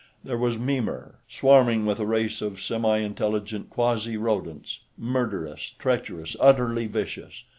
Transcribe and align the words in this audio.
There 0.23 0.35
was 0.39 0.57
Mimir, 0.57 1.19
swarming 1.29 1.85
with 1.85 1.99
a 1.99 2.07
race 2.07 2.41
of 2.41 2.59
semi 2.59 2.97
intelligent 2.97 3.69
quasi 3.69 4.17
rodents, 4.17 4.79
murderous, 4.97 5.75
treacherous, 5.77 6.35
utterly 6.39 6.87
vicious. 6.87 7.43